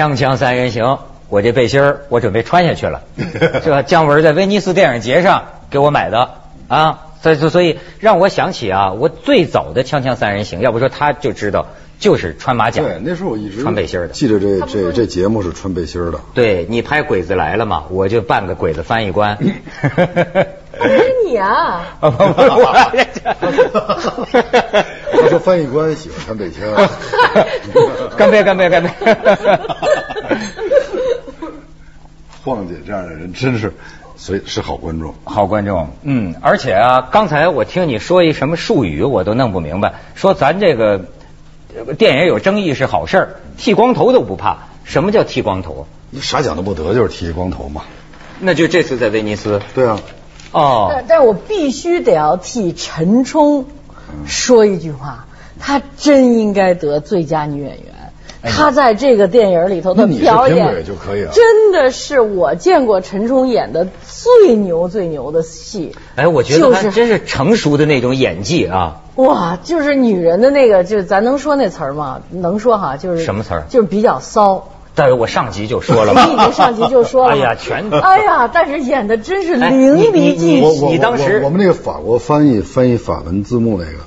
[0.00, 0.98] 锵锵三人行，
[1.28, 3.02] 我这背心儿我准备穿下去了，
[3.62, 3.82] 是吧？
[3.82, 6.30] 姜文在威尼斯电影节上给我买的
[6.68, 11.66] 啊，所以所以让我想起啊，我最早的锵锵三人行，要不说他就知道
[11.98, 14.14] 就是穿马甲，对，那时候我一直穿背心儿的。
[14.14, 16.18] 记得这这这节目是穿背心儿的。
[16.32, 19.36] 对你拍鬼子来了嘛，我就扮个鬼子翻译官。
[20.78, 21.98] 不是你啊！
[22.00, 22.72] 不不不，我
[25.12, 26.88] 他说翻译官喜欢穿背心儿。
[28.16, 28.90] 干杯干杯干杯！
[32.42, 33.74] 晃姐这样的人真是，
[34.16, 35.14] 所以是好观众。
[35.24, 39.94] 好观众，嗯，而且啊，刚才我听你说一什么术语，我都弄不明白。
[40.14, 41.04] 说咱这个
[41.86, 44.68] 呃电影有争议是好事儿，剃光头都不怕。
[44.84, 45.86] 什么叫剃光头？
[46.10, 47.82] 你啥奖都不得，就是剃光头嘛。
[48.40, 50.00] 那就这次在威尼斯对啊，
[50.52, 53.66] 哦但，但是我必须得要替陈冲
[54.26, 55.26] 说一句话，
[55.58, 57.84] 她真应该得最佳女演员。
[58.42, 65.94] 她在这个电影里头的表演就可以了真的是我见过陈冲演的最牛最牛的戏。
[66.16, 69.02] 哎，我觉得就是他真是成熟的那种演技啊。
[69.16, 72.22] 哇，就是女人的那个，就是咱能说那词儿吗？
[72.30, 74.70] 能说哈，就是什么词儿就是比较骚。
[75.00, 80.84] 但是我上集就说了嘛， 你已经上集就说了， 哎呀，全 哎呀，但是演的真是哎淋漓尽致。
[80.84, 84.00] 你当时我我们那个法国翻译翻译法文字幕那个，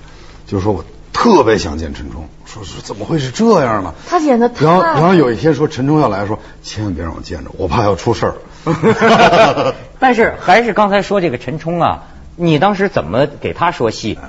[0.46, 3.92] 就是说我特别想见陈冲，说是怎么会是这样呢？
[4.08, 9.74] 他演的太然后然后有一天说陈冲要来说，千万别让我见着，我怕要出事儿。
[9.98, 12.04] 但是还是刚才说这个陈冲啊，
[12.36, 14.20] 你当时怎么给他说戏？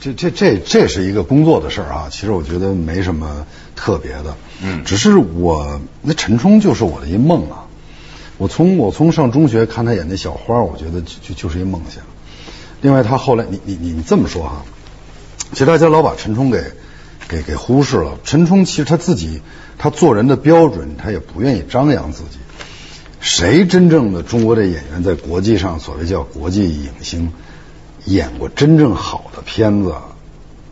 [0.00, 7.64] 这这这这是一个工作的事儿啊，其实我觉得没什么特别的，嗯只是我那陈冲就是我的一梦啊。
[8.36, 12.02] 我从我从上中学看他演那小花，我觉得就就就是一梦想。
[12.80, 14.64] 另外，他后来你你你你这么说哈，
[15.52, 16.62] 其实大家老把陈冲给
[17.28, 18.18] 给给忽视了。
[18.24, 19.40] 陈冲其实他自己
[19.78, 22.38] 他做人的标准，他也不愿意张扬自己。
[23.20, 27.32] 谁真正的中国的演员在国际上所谓叫国际影星，
[28.04, 29.94] 演过真正好的片子，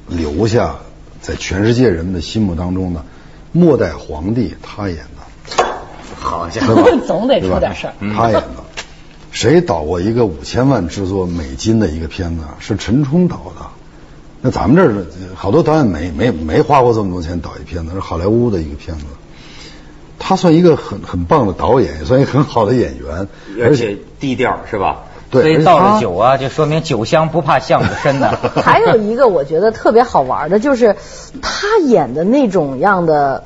[0.09, 0.77] 留下
[1.23, 3.05] 在全世界人们的心目当中呢
[3.53, 5.65] 末代皇帝，他演的，
[6.17, 6.85] 好家伙？
[7.07, 8.65] 总得出点事儿他演的。
[9.31, 12.45] 谁导过一个五千万制作美金的一个片子？
[12.59, 13.67] 是陈冲导的。
[14.43, 19.05] 那咱们这儿好多导演没没没花过这么多钱导一片子，是好莱坞的一个片子。
[20.19, 23.29] 他算一个很很棒的导演，也算一个很好的演员，
[23.63, 25.05] 而且低调是吧？
[25.33, 28.39] 对所以到而且他了酒啊，就说明酒香不怕巷子深呐。
[28.63, 30.95] 还有一个我觉得特别好玩的，就是
[31.41, 33.43] 他演的那种样的。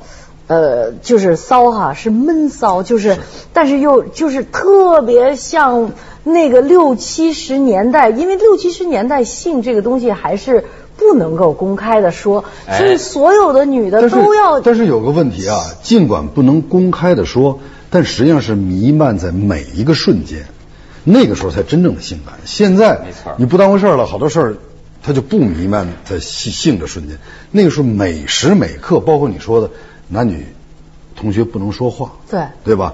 [0.49, 3.17] 呃，就是骚哈，是闷骚，就是，
[3.51, 5.91] 但是又就是特别像
[6.23, 10.63] 那个六七十年代，因为六七十年代性这个东西还是
[10.95, 17.59] 不能够公开的说，哎所以所有的女的都要但是有个问题啊，尽管不能公开的说，
[17.89, 20.45] 但实际上是弥漫在每一个瞬间，
[21.09, 22.35] 那个时候才真正的性感。
[22.43, 24.57] 现在没错你不当回事儿了，好多事儿
[25.01, 27.17] 它就不弥漫在性性的瞬间，
[27.51, 29.71] 那个时候每时每刻，包括你说的
[30.09, 30.45] 男女
[31.15, 32.93] 同学不能说话，对对吧？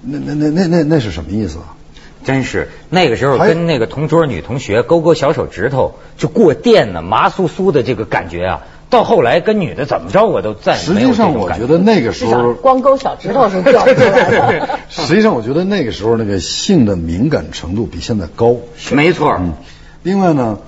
[0.00, 1.76] 那那那那那那是什么意思啊？
[2.24, 8.62] 真是那个时候还跟那个同桌女同学勾勾小手指头就过电呢，麻酥酥的这个感觉啊。
[8.92, 14.78] 到后来跟女的怎么着，我都再也实际上，我觉得那个时候光勾小指头是掉不出来的。
[14.90, 18.54] 实际上，我觉得那个时候那个性的敏感程度比现在高。
[18.92, 19.34] 没错。
[19.40, 19.54] 嗯，
[20.02, 20.58] 另外呢，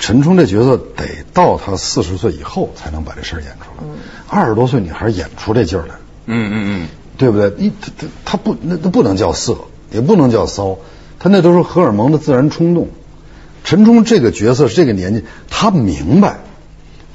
[0.00, 3.88] 陈冲这角色得到他四十岁以后才能把这事儿演出来。
[4.28, 5.94] 二十多岁女孩演不出这劲儿来，
[6.26, 7.52] 嗯嗯对不对？
[7.56, 9.56] 你他他他不那那不能叫色，
[9.92, 10.76] 也不能叫骚，
[11.20, 12.88] 他那都是荷尔蒙的自然冲动。
[13.62, 16.40] 陈冲这个角色是这个年纪，他明白，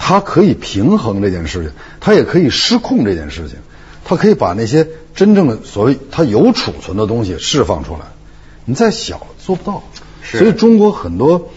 [0.10, 3.60] 他可以平衡这件事情，他也可以失控这件事情，
[4.04, 8.00] 他可以把那些真正的所谓他有储存的东西释放出来。
[8.66, 9.84] 你再小做不到，
[10.24, 11.50] 所以中国很多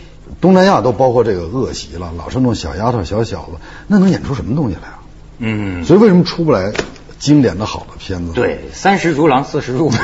[0.42, 3.52] 东南亚都包括这个恶习了，老是那种小丫头、小小子，
[3.86, 5.00] 那能演出什么东西来啊？
[5.38, 5.84] 嗯嗯。
[5.86, 6.74] 所以为什么出不来
[7.18, 8.34] 经典的好的片子？
[8.34, 9.96] 对，三十如狼，四十如虎。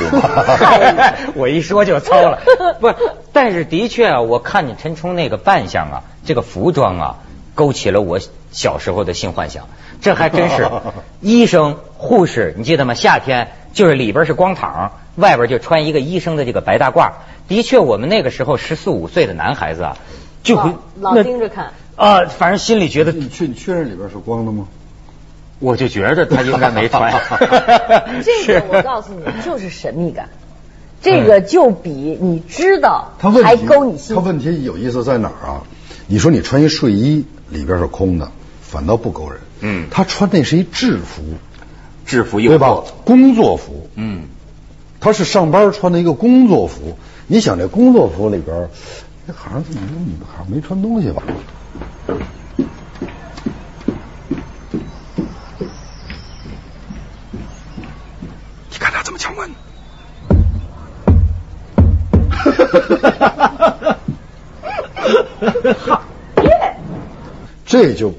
[1.36, 2.40] 我一说就糙了，
[2.80, 2.94] 不，
[3.34, 7.16] 但是的确啊，我看见陈冲那个扮相啊，这个服装啊，
[7.54, 8.18] 勾起了我
[8.52, 9.68] 小时候的性幻想。
[10.00, 10.68] 这还真是，
[11.20, 12.94] 医生、护士，你记得吗？
[12.94, 17.10] 夏天就是里边是光膀，外边就穿一个医生的这个白大褂。
[17.48, 19.96] 的确，我们那个时候十四五岁的男孩子啊，
[20.42, 24.68] 就会老老盯着看啊，反正心里觉得，你确你确认里边是光的吗？
[25.60, 27.12] 我就觉得他应该没穿。
[28.22, 30.28] 这个我告诉你，就是神秘感。
[31.02, 31.90] 这个就比
[32.20, 34.22] 你知道他问还勾你心他。
[34.22, 35.62] 问题有意思在哪儿啊？
[36.06, 38.30] 你说你穿一睡衣里边是空的，
[38.60, 39.40] 反倒不勾人。
[39.60, 41.22] 嗯他穿那是一制服，
[42.06, 42.82] 制服诱对吧，？
[43.04, 44.28] 工作服，嗯，
[45.00, 46.96] 他是上班穿的一个工作服。
[47.26, 48.70] 你想这工作服里边儿，
[49.26, 51.22] 这好像怎么女孩没穿东西吧？
[58.70, 59.50] 你看他怎么强吻。
[67.68, 68.12] 这就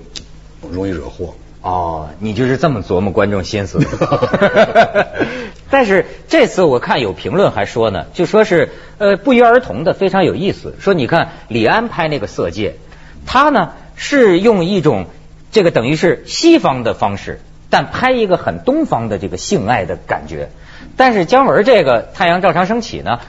[0.72, 1.34] 容易惹祸。
[1.62, 5.08] 哦，你就是这么琢磨观众心思的。
[5.70, 12.70] 但是这次我看有评论还说呢，就说是呃不约而同的非常有意思，说你看李安拍那个《色戒》，
[13.26, 15.08] 他呢是用一种
[15.52, 20.50] 这个等于是西方的方式，但拍一个很东方的这个性爱的感觉。
[20.96, 23.20] 但是姜文这个《太阳照常升起》呢，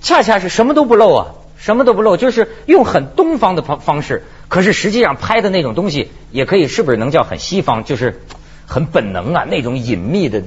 [0.00, 8.20] 恰恰是什么都不露啊，什么都不露，就是用很东方的方方式，可是实际上拍的那种东西，也可以是不是能叫很西方，就是
[8.66, 10.42] 很本能啊，那种隐秘的、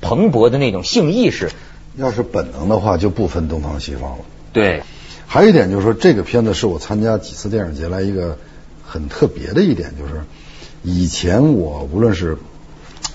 [0.00, 1.50] 蓬勃的那种性意识。
[1.96, 4.24] 要是本能的话，就不分东方西方了。
[4.52, 4.82] 对，
[5.26, 8.38] 还有一点就是说，这个片子是我参加几次电影节来一个
[8.86, 10.22] 很特别的一点，就是
[10.82, 12.38] 以前我无论是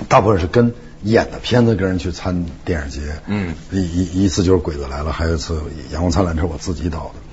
[0.07, 0.73] 大部分是跟
[1.03, 5.53] 演的片子跟人去参电影节，嗯一一一次就是《鬼子来了》，还有一次
[5.91, 7.26] 《阳光灿烂》是我自己导的。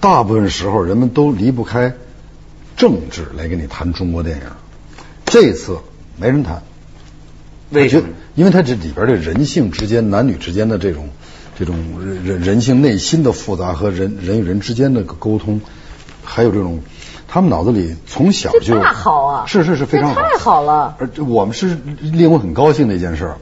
[0.00, 1.94] 大部分时候人们都离不开
[2.76, 4.42] 政治来跟你谈中国电影，
[5.24, 5.78] 这次
[6.16, 6.62] 没人谈。
[7.70, 8.08] 为什么？
[8.34, 11.08] 因为它这里边的人性之间、男女之间的这种、
[11.58, 15.60] 这种人人人性内心的复杂和人人与人之间的沟通，
[16.22, 16.80] 还有这种，
[17.26, 23.36] 他们脑子里从小就大好啊是是是非常好，太好了而我们是令我很高兴的一件事儿。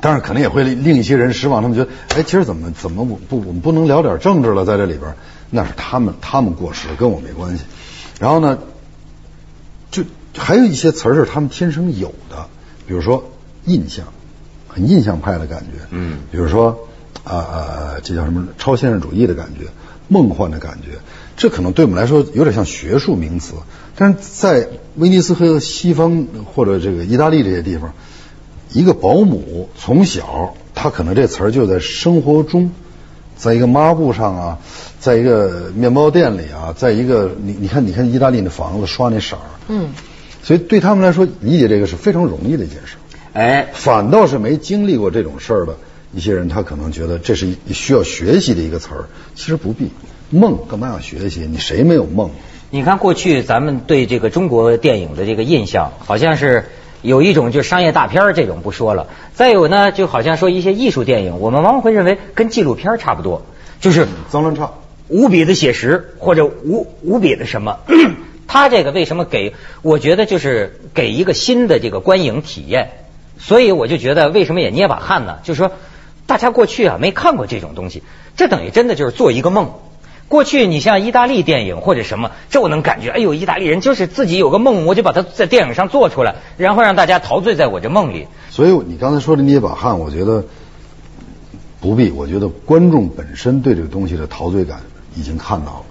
[0.00, 1.62] 当然，可能也会令一些人失望。
[1.62, 5.16] 他们觉得，哎，今儿怎么怎么我不我们不能聊点政治了，在这里边儿，
[5.54, 7.62] 那是他们他们过时，跟我没关系。
[8.18, 8.58] 然后呢，
[9.92, 10.02] 就
[10.36, 12.48] 还有一些词儿是他们天生有的，
[12.88, 13.30] 比如说
[13.64, 14.06] 印象，
[14.66, 16.88] 很印象派的感觉，嗯比如说
[17.22, 19.68] 啊啊、这叫什么超现实主义的感觉，
[20.08, 20.98] 梦幻的感觉，
[21.36, 23.54] 这可能对我们来说有点像学术名词，
[23.94, 27.94] 但是在威尼斯和西方或者这个意大利这些地方，
[28.72, 32.72] 一个保姆从小他可能这词儿就在生活中。
[33.36, 34.58] 在一个抹布上啊，
[34.98, 39.90] 在一个面包店里啊，在一个你你看你看意大利那房子刷那色儿，嗯，
[40.42, 42.96] 所以对他们来说理解这个是非常容易的一件事。
[43.32, 45.76] 哎，反倒是没经历过这种事儿的
[46.12, 49.04] 一些人，他可能觉得这是需要学习的一个词儿，
[49.34, 49.90] 其实不必。
[50.30, 51.46] 梦干嘛要学习？
[51.50, 52.30] 你谁没有梦？
[52.70, 56.64] 你看过去咱们对这个中国电影的这个印象，好像是
[57.04, 63.42] 有一种就是商业大片儿这种不说了，再有呢，就好像说一些艺术电影，我们往往会认为跟纪录片儿差不多，
[63.78, 64.72] 就是脏乱差。
[65.08, 67.80] 无比的写实或者无无比的什么。
[68.48, 69.54] 他这个为什么给？
[69.82, 72.90] 我觉得就是给一个新的这个观影体验，
[73.38, 75.40] 所以我就觉得为什么也捏把汗呢？
[75.42, 75.72] 就是说，
[76.26, 78.02] 大家过去啊没看过这种东西，
[78.34, 79.74] 这等于真的就是做一个梦。
[80.34, 88.26] 过去你像意大利电影或者什么，这我能感觉，哎呦，意大利人就是自己有个梦，我就把它在电影上做出来，然后让大家陶醉在我这梦里。
[88.50, 90.44] 所以你刚才说的捏把汗，我觉得
[91.80, 92.10] 不必。
[92.10, 94.80] 我觉得观众本身对这个东西的陶醉感
[95.14, 95.84] 已经看到了。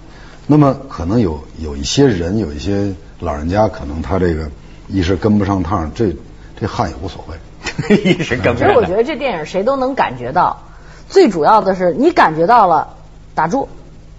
[0.46, 4.50] 那么可能有有一些人，有一些老人家，可能他这个
[4.88, 6.14] 一时跟不上趟，这
[6.60, 7.96] 这汗也无所谓。
[7.96, 10.64] 一时跟不上其实我觉得这电影谁都能感觉到，
[11.08, 12.96] 最主要的是你感觉到了，
[13.34, 13.70] 打住，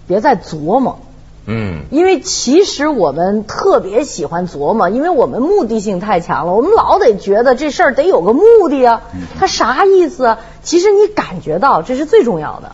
[0.06, 0.98] 别再琢磨。
[1.46, 1.84] 嗯。
[1.90, 9.02] 因为其实我们特别喜欢琢磨，因为我们目的性太强了，我们老得觉得这事儿得有个目的啊，
[9.38, 10.38] 它啥意思啊？
[10.62, 12.72] 其实你感觉到，这是最重要的。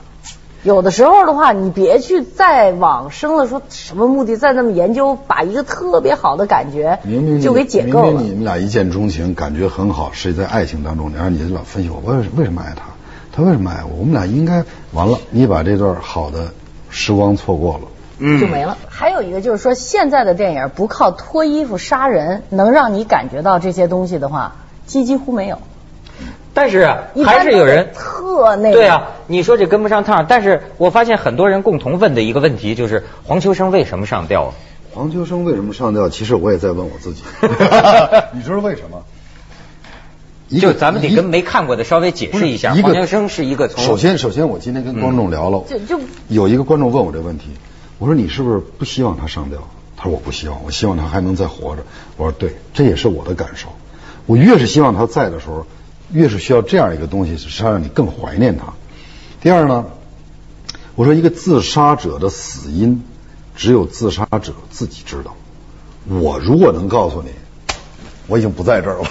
[0.64, 7.00] 有的时候的话，你别去再往深了说什么目的，再那么研究，把一个特别好的感觉
[7.42, 8.26] 就给解构了明明。
[8.28, 12.84] 你们俩一见钟情，感觉很好，是在爱情当中，然后你就老分析我为为什么爱他，
[13.32, 16.52] 他为什么爱我，我们俩应该完了，你把这段好的
[16.92, 17.80] 时光错过了。
[18.24, 18.78] 嗯就没了。
[18.88, 24.54] 还有一个就是说，现在的电影不靠脱衣服杀人，能让你感觉到这些东西的话，
[24.86, 25.58] 几几乎没有。
[26.54, 26.94] 但是
[27.24, 34.52] 还是有人特那个对啊，你说这跟不上趟，但是我发现很多人共同问的一个问题就是黄秋生为什么上吊啊？
[34.94, 36.08] 黄秋生为什么上吊？
[36.10, 37.22] 其实我也在问我自己，
[38.32, 39.01] 你知道为什么？
[40.60, 47.50] 就咱们得跟没看过的稍微解释一下，不是黄秋生是一个从首先，首先我今天跟观众聊了，就就有一个观众问我这问题，
[47.98, 49.58] 我说你是不是不希望他上吊？
[49.96, 51.84] 他说我不希望，我希望他还能再活着。
[52.16, 53.68] 我说对，这也是我的感受。
[54.26, 55.66] 我越是希望他在的时候，
[56.12, 58.72] 越是需要这样一个东西，是让你更怀念他。
[59.40, 59.86] 第二呢，
[60.94, 63.04] 我说一个自杀者的死因，
[63.54, 65.34] 只有自杀者自己知道。
[66.08, 67.28] 我如果能告诉你，
[68.26, 69.04] 我已经不在这儿了。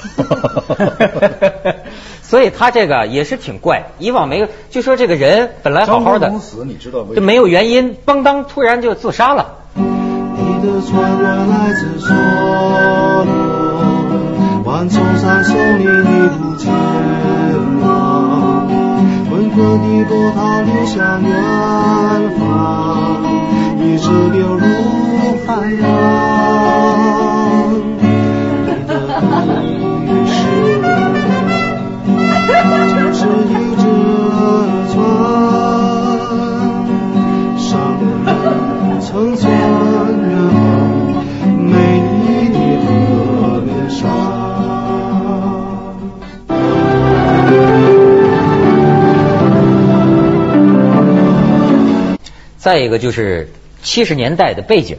[2.23, 9.55] 所以他这个也是挺怪，以往没有，就说这个人本来好好的，死，你知道就没有原因，邦当突然就自杀了。
[9.75, 9.83] 你
[10.61, 12.07] 的船儿来自梭
[14.63, 16.71] 罗，万重山送你一路前
[17.81, 18.65] 往，
[19.29, 21.29] 滚滚的波涛流向远
[52.61, 53.51] 再一个就是
[53.81, 54.97] 七十年代的背景，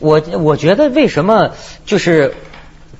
[0.00, 1.52] 我我觉得为什么
[1.86, 2.34] 就是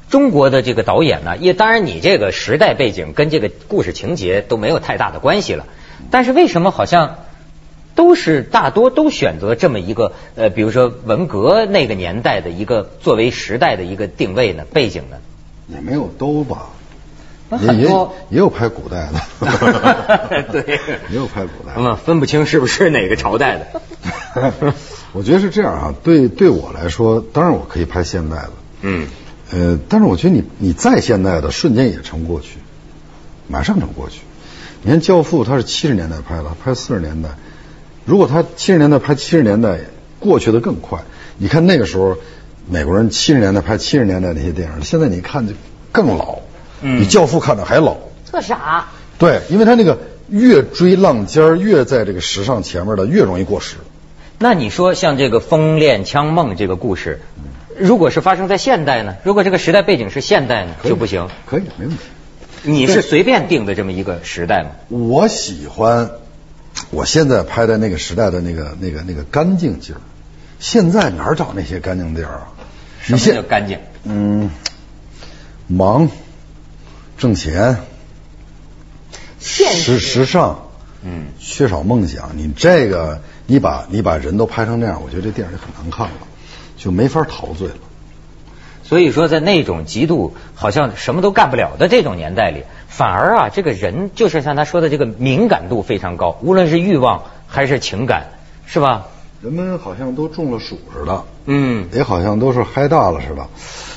[0.08, 1.36] 中国的这个导演呢？
[1.36, 5.66] 也当然你这个时代背景跟这个故事情节都没有太大的关系了，
[6.12, 7.24] 但是为什么好像
[7.96, 14.64] 都是大多都选择这么一个呃，比如说文革那个年代的一个作为时代的一个定位呢？
[14.72, 15.16] 背景呢？
[15.66, 16.70] 也没有都吧，
[17.58, 20.78] 很多也有拍古代的， 对
[21.10, 21.80] 也有拍古代的。
[21.80, 24.74] 嗯，分不清是不是哪个朝代的。
[25.12, 29.06] 我觉得是这样啊，对对我来说，当然我可以拍现代的，嗯，
[29.50, 32.58] 呃，但是我觉得你你再现代的，瞬间也成过去，
[33.48, 34.20] 马上成过去。
[34.82, 37.28] 你看《教父》，他是七十年代拍的，拍四十年代，
[38.04, 39.78] 如果他七十年代拍七十年代，
[40.18, 41.00] 过去的更快。
[41.36, 42.16] 你看那个时候，
[42.68, 45.52] 美国人七十年代拍七十年代那些电影，现在你看就
[45.92, 46.38] 更老，
[46.82, 47.96] 嗯比《教父》看着还老。
[48.30, 48.86] 特傻。
[49.18, 49.98] 对，因为他那个
[50.28, 53.76] 越追浪尖儿，越在这个时尚前面的，越容易过时。
[54.38, 57.20] 那你说像这个《风恋枪梦》这个故事，
[57.78, 59.14] 如果是发生在现代呢？
[59.22, 61.28] 如果这个时代背景是现代呢，就不行。
[61.46, 62.02] 可以，没问题。
[62.64, 64.70] 你是随便定的这么一个时代吗？
[64.88, 66.10] 我喜欢
[66.90, 70.00] 我现在拍的那个时代的那个那个那个干净劲儿。
[70.58, 72.48] 现在哪儿找那些干净地儿啊？
[73.00, 73.78] 什么你现叫干净？
[74.04, 74.50] 嗯，
[75.66, 76.08] 忙，
[77.22, 77.76] 挣钱，
[79.38, 80.70] 现时时尚，
[81.04, 82.30] 嗯，缺少梦想。
[82.36, 86.26] 你这个，你把你把人都拍成那样，我觉得这电影就很难看了，
[86.76, 87.74] 就没法陶醉了。
[88.82, 98.30] 所以说，在那种极度好像什么都干不了的这种年代里，反而啊，这个人就是像他说的，这个敏感度非常高，无论是欲望还是情感，
[98.66, 99.06] 是吧？
[99.40, 103.46] 人们好像都中了暑似的，嗯，也好像都是嗨大了似的，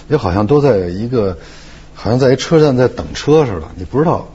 [0.09, 1.39] 也好像都在一个，
[1.95, 4.27] 好像在一车站在等车似的，你不知道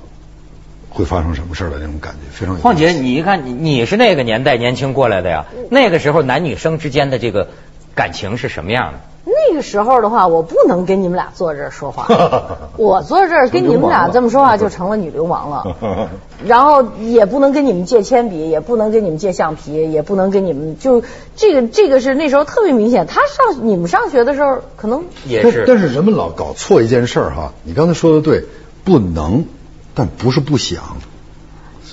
[0.88, 2.60] 会发生什么事儿的那种感觉，非常有。
[2.60, 7.50] 况且你一看，你你是那个年代年轻过来的呀，那个时候男女生之间的这个
[7.94, 9.00] 感情是什么样的？
[9.48, 12.06] 那个时候的话，我不能跟你们俩坐这儿说话，
[12.76, 16.10] 我坐这儿跟你们俩这么说话就成了女流氓了。
[16.46, 21.02] 然后也不能跟你们借铅笔，也不能跟你们借橡皮，也不能跟你们就
[21.36, 23.06] 这个这个是那时候特别明显。
[23.06, 28.44] 他上你们上学的时候可能但也是，但是人们老搞错一件事儿哈，你刚才说的对，
[28.84, 29.44] 不能，
[29.94, 30.82] 但不是不想。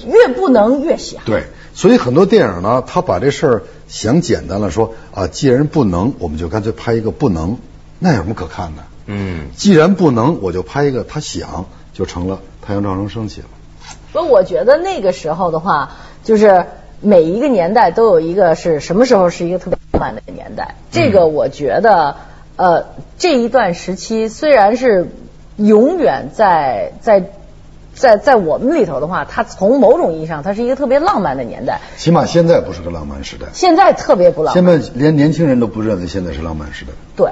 [0.06, 1.22] 越不能越想。
[1.26, 1.44] 对，
[1.78, 7.60] 所以很多电影呢，他把这事儿想简单了，说啊，既然不能，我们就干脆拍一个不能，
[8.00, 8.82] 那有什么可看的？
[9.06, 13.50] 嗯，既然不能，我就拍一个他想，就成了《太阳照常升起》了。
[14.12, 15.92] 所以我觉得那个时候的话，
[16.24, 16.66] 就是
[17.00, 20.74] 每一个年代都有一个是什么时候是一个特别浪漫的年代。
[20.90, 22.16] 这个我觉得，
[22.56, 22.86] 呃，
[23.20, 25.12] 这一段时期虽然是
[25.58, 27.30] 永远在在
[27.98, 31.82] 在在我们里头的话，它从某种意义上它是一个特别浪漫的年代。
[31.98, 34.64] 起码现在不是个浪漫时代，现在特别不浪漫。
[34.64, 36.92] 现在连年轻人都不认为现在是浪漫时代。
[37.16, 37.32] 对，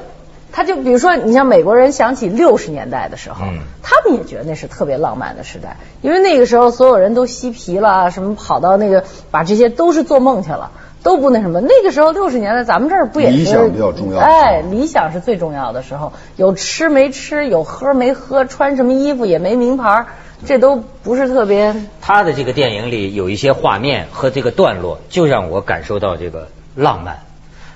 [0.52, 10.72] 他就比如说，你像美国人想起六十年代的时候，嗯他们也觉得那是特别浪漫的时代，因为那个时候所有人都嬉皮了，什么跑到那个把这些都是做梦去了。
[11.06, 20.08] 都不那什么，那个时候六十年代，咱们这儿不也是理想比较重要哎，理想是最重要的时候，有吃没吃，有喝没喝，穿什么衣服也没名牌，
[20.48, 21.76] 这都不是特别。
[22.02, 27.20] 他的这个电影里有一些画面和这个段落，就让我感受到这个浪漫。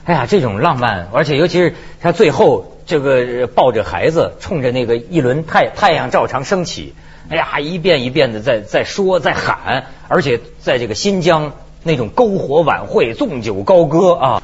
[0.05, 6.95] 哎呀，这种浪漫，而且尤其是他最后这个抱着孩子，冲着那个一轮太太阳照常升起，
[7.29, 11.51] 哎呀，一遍一遍的在在说在喊，而且在这个新疆
[11.83, 14.41] 那种篝火晚会，纵酒高歌啊。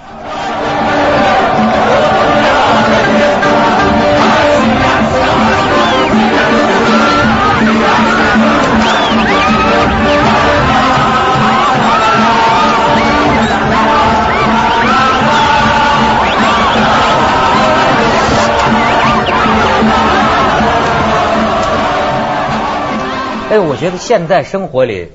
[23.48, 25.12] 哎，我觉得现在生活里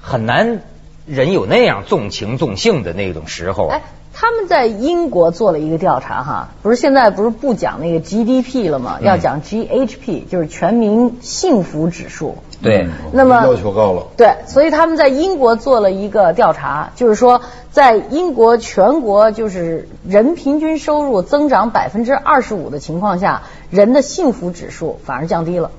[0.00, 0.60] 很难。
[1.06, 3.76] 人有那样纵情纵性的那种时候啊。
[3.76, 3.82] 哎，
[4.12, 8.98] 他们在英国做了一个调查哈，不是现在不是不讲那个 GDP 了吗？
[9.00, 12.38] 嗯要讲 GHP，就是全民幸福指数。
[12.62, 14.06] 对，那么要求高了。
[14.16, 17.42] 对，所以他们在英国做了一个调查，就是说
[17.72, 25.72] 在英国全国就是人平均收入增长百分之二十五的情况下，人的幸福指数反而降低了。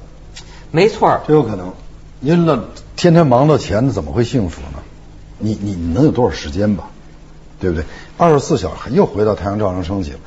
[0.72, 1.22] 没错儿。
[1.26, 1.72] 这有可能，
[2.20, 2.66] 因为那
[2.98, 4.83] 天天忙到钱，怎么会幸福呢？
[5.44, 6.90] 你你你能有多少时间吧？
[7.60, 7.86] 对不对？
[8.18, 10.20] 二十四小时又回到太阳照常升起了。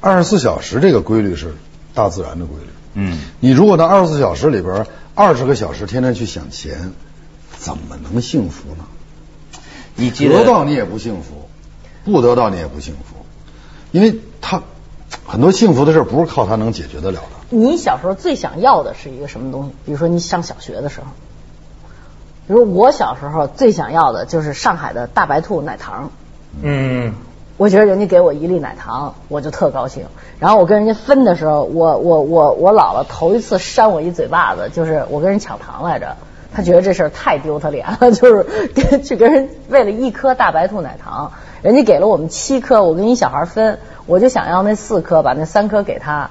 [0.00, 1.54] 二十四小时这个规律是
[1.94, 2.68] 大自然的规律。
[2.94, 6.92] 嗯，你如果在二十四小时里边二十个小时天天去想钱，
[7.56, 8.84] 怎么能幸福呢？
[9.94, 11.48] 你记得得到你也不幸福，
[12.04, 13.24] 不得到你也不幸福，
[13.92, 14.62] 因为他
[15.26, 17.56] 很多幸福的事儿不是靠他能解决得了的。
[17.56, 19.70] 你小时候最想要的是一个什么东西？
[19.84, 21.06] 比如说你上小学的时候，
[22.52, 26.10] 比如我小时候最想要的就是上海的大白兔奶糖。
[26.60, 27.14] 嗯，
[27.56, 30.04] 我觉得人家给我一粒奶糖，我就特高兴。
[30.38, 36.14] 然后我跟人家分的时候，我我我我姥姥头一次扇我一嘴巴子，就是我跟人抢糖来着。
[36.52, 38.42] 她觉得这事儿太丢她脸了， 就是
[38.74, 41.32] 跟去跟人为了一颗大白兔奶糖，
[41.62, 46.28] 人家给了我们七颗，我跟一小孩分，我就想要那四颗，把那三颗给他。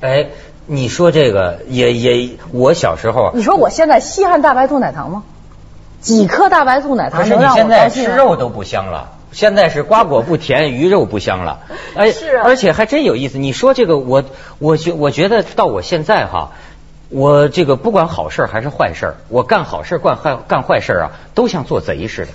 [0.00, 0.30] 哎，
[0.72, 5.24] 你说这个也也，我小时候你说我现在稀罕大白兔奶糖吗？
[6.00, 7.90] 几颗大白兔奶糖能让我你现在？
[7.90, 11.58] 吃肉都不香了，现在是瓜果不甜，鱼肉不香了。
[11.96, 13.36] 哎，是啊而且还真有意思。
[13.36, 14.22] 你说这个，我
[14.60, 16.52] 我觉我觉得到我现在哈，
[17.08, 22.28] 我这个不管好事还是坏事，我干好事干坏干坏事啊，都像做贼似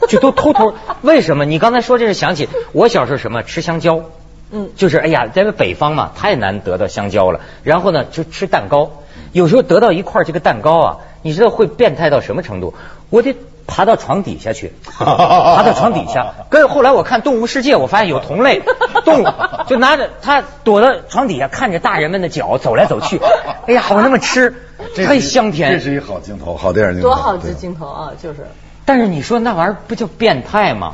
[0.00, 0.74] 的，就都偷偷。
[1.00, 1.46] 为什么？
[1.46, 4.02] 你刚才说这是想起我小时候什么吃香蕉。
[4.50, 7.40] 嗯就是哎呀，在北方嘛，太难得到香蕉了。
[7.62, 8.90] 然后呢，就吃蛋糕，
[9.32, 12.74] 有时候得到一块这个蛋糕啊，你知道会变态到什么程度？
[13.10, 16.34] 我得爬到床底下去， 爬到床底下。
[16.50, 18.62] 跟后来我看《动物世界》，我发现有同类
[19.04, 19.28] 动物
[19.66, 23.20] 就拿着它躲到床底下，看着大人们的脚走来走去。
[23.66, 24.54] 哎呀，我那么吃，
[24.96, 25.72] 太香甜。
[25.72, 27.08] 这是一好镜头，好电影镜头。
[27.08, 28.12] 多好的镜头啊！
[28.22, 28.46] 就是
[28.86, 30.92] 但是你说那玩意儿不就变态吗？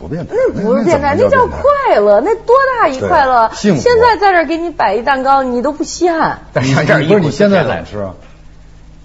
[0.00, 3.50] 不变态，那不是变态，那叫快乐，那多大一快乐！
[3.54, 6.38] 幸福现在在这给你摆一蛋糕，你都不稀罕。
[6.54, 8.14] 但是不是你现在子来怎么吃啊？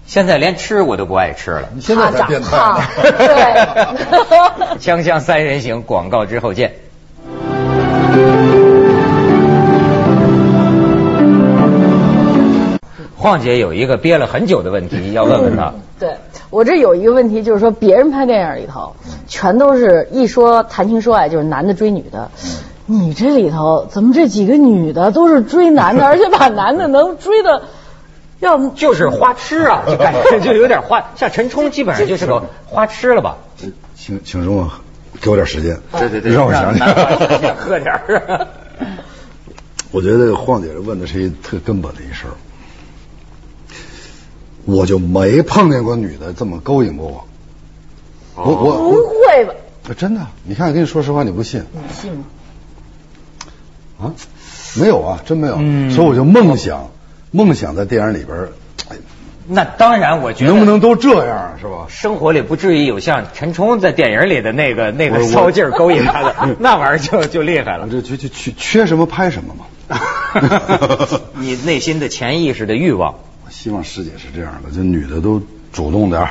[0.08, 1.68] 现在连吃我都不爱吃了。
[1.74, 6.76] 你现在才变胖 对锵锵三人行，广告之后见。
[13.26, 15.74] 晃姐有一个憋了很久的问题 要问问他。
[16.00, 16.16] 对
[16.52, 18.96] 我这有一个问题，就是说别人拍电影里头，
[19.28, 22.30] 全都是一说谈情说爱就是男的追女的，
[22.86, 27.64] 你这里头怎么这几个女的都是追男的， 而且把男的能追的
[28.42, 33.38] 要就是花痴啊，就感觉就有点花，像陈冲基本上就是个花痴了吧？
[33.96, 34.70] 请请容我
[35.20, 36.88] 给我点时间，对对对，让我想想。
[37.56, 38.48] 喝点儿。
[39.92, 42.36] 我觉得晃姐问的是一特根本的一事儿，
[44.66, 47.26] 我就没碰见过女的这么勾引过我。
[48.36, 49.54] 我我不会吧？
[49.98, 52.26] 真的，你看，跟你说实话，你不信你信吗？
[54.00, 54.12] 啊？
[54.78, 55.56] 没有啊，真没有。
[55.60, 56.90] 嗯所以我就梦想，
[57.32, 58.50] 梦想在电影里边，
[58.90, 58.98] 哎，
[59.48, 61.86] 那当然，我觉得能不能都这样是吧？
[61.88, 67.90] 生活里不至于有像陈冲在电影里的那个那个骚劲儿勾引他的， 那玩意儿就就厉害了我。
[67.90, 69.66] 这就就缺缺什么拍什么嘛。
[71.40, 73.20] 你内心的潜意识的欲望，我
[73.56, 75.42] 希望师姐是这样的，就女的都
[75.72, 76.30] 主动点儿，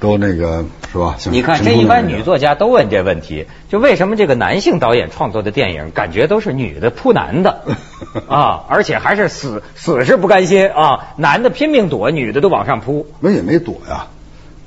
[0.00, 1.16] 都那个是吧？
[1.30, 7.62] 你看，这一般女作家都问这问题，就为什么这个男性导演创作的电影，感觉都是女的扑男的
[8.28, 14.08] 啊，而且还是死死是不甘心啊，男的拼命躲，女的都往上扑，那也没躲呀，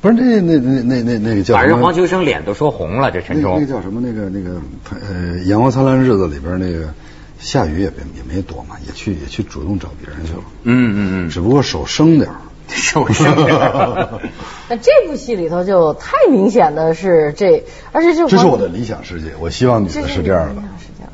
[0.01, 1.83] 不是那那那那那那个叫把人什么？
[1.83, 3.73] 黄秋生脸都说红了，这陈那个那个。
[3.73, 4.01] 叫什么？
[4.01, 6.91] 那个那个呃，《阳光灿烂日子》里边那个
[7.39, 12.35] 夏雨也别也没躲嘛，也去也去主动找别人去了，嗯嗯嗯只不过手生点儿。
[12.69, 14.19] 手生点儿
[14.67, 20.61] 那这部戏里头就太明显的是这，而且这这是我的理想世界，我希望女这的是这样的。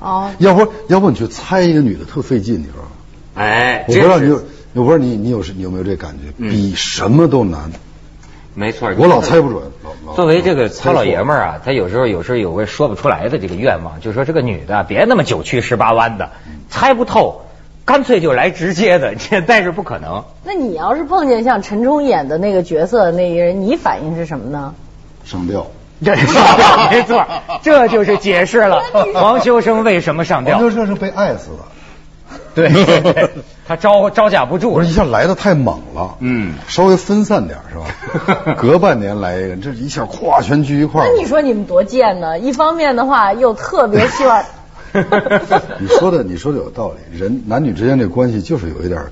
[0.01, 2.89] 哦，要不要不你去猜一个女的特费劲，你知道吗？
[3.35, 4.41] 哎，我不知道你有，
[4.73, 6.33] 我不知道你你有你有没有这感觉？
[6.37, 7.71] 嗯比什么都难，
[8.55, 8.91] 没错。
[8.97, 9.61] 我老猜不准。
[10.15, 16.29] 作为这个糙老爷们儿，啊，他有时候有时候有个说不出来的这个愿望，就是说这个女的啊别那么九曲十八弯的，
[16.69, 17.41] 猜不透，
[17.85, 20.23] 干脆就来直接的， 这但是不可能。
[20.43, 24.73] 那你要是碰见像陈冲演的那个角色那个人，你反应是什么呢？
[25.23, 25.65] 上吊。
[26.03, 27.25] 这上吊没错，
[27.61, 28.81] 这就是解释了
[29.13, 30.69] 黄秋生为什么上吊黄。
[30.69, 31.63] 秋生是被爱死的。
[32.55, 33.29] 对 对对，
[33.67, 38.55] 他招招架不住我说一下来的太猛了，嗯稍微分散点是吧？
[38.57, 41.07] 隔半年来一个，这一下咵全聚一块儿。
[41.07, 42.37] 那你说你们多贱呢？
[42.39, 44.43] 一方面的话又特别希望，
[45.79, 49.11] 你说的你说的有道理，人男女之间这关系就是有一点儿，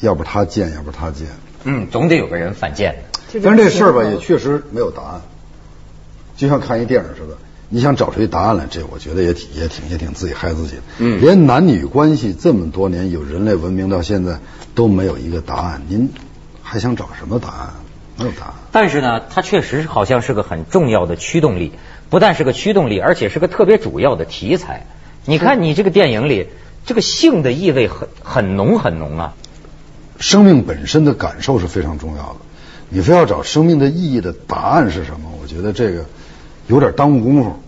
[0.00, 1.26] 要不他贱，要不他贱。
[1.64, 2.94] 嗯，总得有个人犯贱。
[3.42, 5.20] 但是这事儿吧，也确实没有答案，
[6.36, 7.36] 就像看一电影似的，
[7.74, 10.82] 你想找出一答案来，这我觉得也挺也挺也挺自己害自己的。
[10.98, 14.38] 嗯连男女关系这么多年有人类文明到现在
[14.76, 16.08] 都没有一个答案，您
[16.62, 17.74] 还想找什么答案？
[18.16, 18.54] 没有答案。
[18.70, 21.72] 但是呢，它确实好像是个很重要的驱动力，
[22.10, 24.86] 不但是个驱动力，而且是个特别主要的题材。
[25.24, 26.46] 你看你这个电影里，
[26.86, 29.34] 这个性的意味很很浓很浓啊。
[30.20, 32.36] 生命本身的感受是非常重要的。
[32.88, 35.28] 你非要找生命的意义的答案是什么？
[35.42, 36.04] 我觉得这个
[36.68, 37.58] 有点耽误功夫。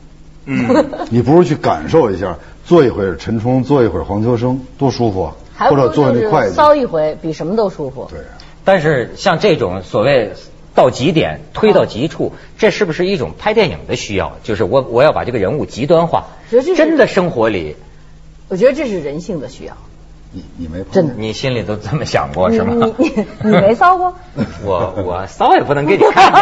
[0.46, 5.34] 嗯， 你不如去感受一下，坐一会儿陈冲，坐一会儿黄秋生，多舒服啊！
[5.58, 6.54] 或者坐那筷子。
[6.54, 8.06] 骚一回，比什么都舒服。
[8.10, 8.20] 对，
[8.64, 10.32] 但是像这种所谓
[10.74, 14.36] 到极点、推到极处，这是不是一种拍电影的需要？
[14.42, 17.76] 就是我我要把这个人物极端化觉得这，是真的生活里，
[18.48, 19.74] 我觉得这是人性的需要。
[20.32, 22.90] 你你没碰真的你心里都这么想过是吗？
[22.98, 24.14] 你你你你没骚过？
[24.64, 26.32] 我我骚也不能给你看。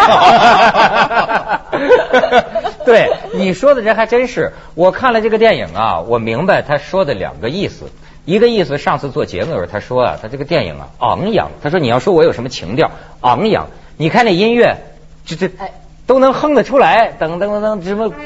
[2.87, 7.87] 对你说的这还真是，我看了这个电影啊，我明白他说的两个意思。
[8.27, 13.69] 一个意思，上次做节目的时候他说啊，他这个电影啊昂扬，他说你要说我有什么情调，昂扬，
[13.99, 14.77] 你看那音乐，
[15.27, 15.73] 这这哎
[16.07, 18.17] 都能哼得出来，噔噔噔噔，什么鬼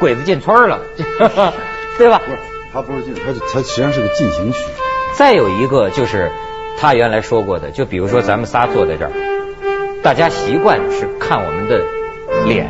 [0.00, 0.80] 鬼子进村了，
[1.98, 2.20] 对吧？
[2.24, 2.38] 不是，
[2.72, 4.58] 它不是进，他他实际上是个进行曲。
[5.14, 6.30] 再有一个就是
[6.78, 9.12] 他原来说过的，就比如说咱们仨坐在这儿，
[10.02, 11.84] 大家习惯是看我们的
[12.46, 12.68] 脸，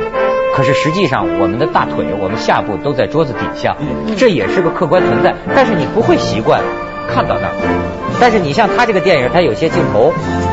[0.54, 3.76] 可是实际上我们的大腿、我们下部都在桌子底下，
[4.16, 5.34] 这也是个客观存在。
[5.54, 6.60] 但是你不会习惯
[7.08, 7.52] 看到那儿。
[8.20, 10.12] 但是你像他这个电影，他有些镜头，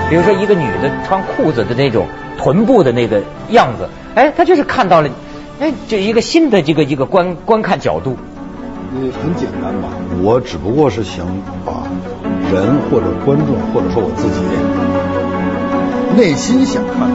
[0.10, 2.08] 比如说一个女的穿裤子的那种
[2.38, 5.10] 臀部的那个样子，哎，他就是看到了，
[5.60, 8.18] 哎，这一个新的这个一个观观看角度。
[8.96, 9.90] 呃，很简单吧，
[10.24, 11.28] 我只不过是想
[11.64, 11.84] 把
[12.52, 14.40] 人或者观众或者说我自己
[16.18, 17.10] 内心想看。